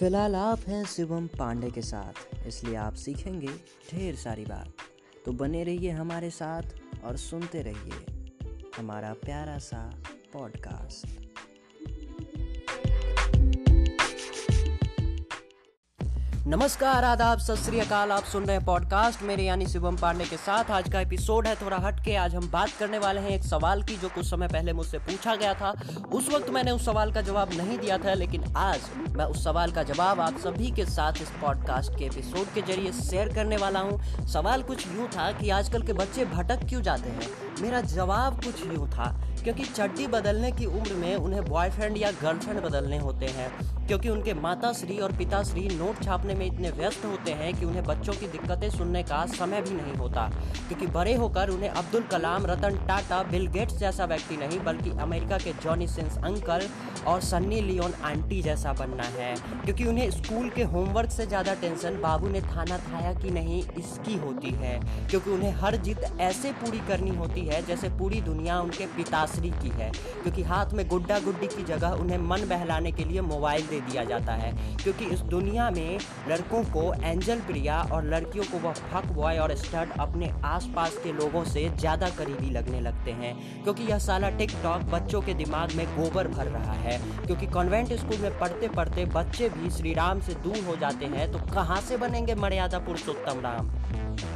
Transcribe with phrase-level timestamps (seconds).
[0.00, 3.48] फ़िलहाल आप हैं शिवम पांडे के साथ, इसलिए आप सीखेंगे
[3.90, 4.72] ढेर सारी बात।
[5.26, 6.62] तो बने रहिए हमारे साथ
[7.04, 8.26] और सुनते रहिए
[8.76, 9.82] हमारा प्यारा सा
[10.32, 11.29] पॉडकास्ट
[16.50, 20.70] नमस्कार, आदाब, सत अकाल। आप सुन रहे हैं पॉडकास्ट मेरे यानी शिवम पांडे के साथ
[20.70, 23.82] आज का एपिसोड है। थोड़ा हट के आज हम बात करने वाले हैं एक सवाल
[23.82, 25.70] की, जो कुछ समय पहले मुझसे पूछा गया था।
[26.12, 28.80] उस वक्त मैंने उस सवाल का जवाब नहीं दिया था, लेकिन आज
[29.16, 32.92] मैं उस सवाल का जवाब आप सभी के साथ इस पॉडकास्ट के एपिसोड के ज़रिए
[32.92, 37.10] शेयर करने वाला हूँ। सवाल कुछ यूँ था कि आजकल के बच्चे भटक क्यों जाते
[37.10, 37.49] हैं?
[37.60, 39.06] मेरा जवाब कुछ यूँ था,
[39.42, 43.50] क्योंकि चड्डी बदलने की उम्र में उन्हें बॉयफ्रेंड या गर्लफ्रेंड बदलने होते हैं,
[43.86, 47.84] क्योंकि उनके माता श्री और पिताश्री नोट छापने में इतने व्यस्त होते हैं कि उन्हें
[47.84, 50.28] बच्चों की दिक्कतें सुनने का समय भी नहीं होता,
[50.68, 55.38] क्योंकि बड़े होकर उन्हें अब्दुल कलाम, रतन टाटा, बिल गेट्स जैसा व्यक्ति नहीं, बल्कि अमेरिका
[55.38, 56.66] के जॉनी सिंस अंकल
[57.06, 59.34] और सन्नी लियोन आंटी जैसा बनना है,
[59.64, 64.16] क्योंकि उन्हें स्कूल के होमवर्क से ज़्यादा टेंशन बाबू ने थाना थाया कि नहीं, इसकी
[64.18, 64.78] होती है,
[65.10, 69.68] क्योंकि उन्हें हर जिद ऐसे पूरी करनी होती है जैसे पूरी दुनिया उनके पिताश्री की
[69.70, 69.90] है,
[70.22, 74.04] क्योंकि हाथ में गुड्डा गुड्डी की जगह उन्हें मन बहलाने के लिए मोबाइल दे दिया
[74.04, 79.06] जाता है, क्योंकि इस दुनिया में लड़कों को एंजल प्रिया और लड़कियों को वह फक
[79.12, 83.98] बॉय और स्टड अपने आसपास के लोगों से ज़्यादा करीबी लगने लगते हैं, क्योंकि यह
[84.00, 88.68] साला टिकटॉक बच्चों के दिमाग में गोबर भर रहा है, क्योंकि कॉन्वेंट स्कूल में पढ़ते
[88.70, 92.78] पढ़ते बच्चे भी श्री राम से दूर हो जाते हैं तो कहाँ से बनेंगे मर्यादा
[92.80, 93.70] पुरुषोत्तम राम?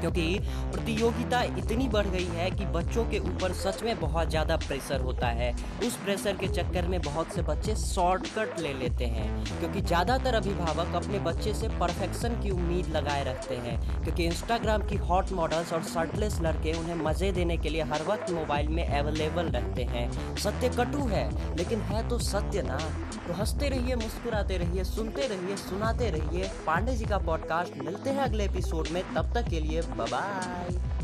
[0.00, 0.38] क्योंकि
[0.72, 5.28] प्रतियोगिता इतनी बढ़ गई है कि बच्चों के ऊपर सच में बहुत ज़्यादा प्रेशर होता
[5.32, 5.52] है।
[5.86, 10.94] उस प्रेशर के चक्कर में बहुत से बच्चे शॉर्टकट ले लेते हैं, क्योंकि ज़्यादातर अभिभावक
[10.96, 15.82] अपने बच्चे से परफेक्शन की उम्मीद लगाए रखते हैं, क्योंकि इंस्टाग्राम की हॉट मॉडल्स और
[15.84, 20.68] शर्टलेस लड़के उन्हें मज़े देने के लिए हर वक्त मोबाइल में अवेलेबल रहते हैं। सत्य
[20.68, 22.78] कटु है, लेकिन है तो सत्य ना।
[23.26, 28.20] तो हँसते रहिए, मुस्कुराते रहिए, सुनते रहिए, सुनाते रहिए। पांडे जी का पॉडकास्ट मिलते हैं
[28.20, 30.97] अगले एपिसोड में, तब तक के लिए बाय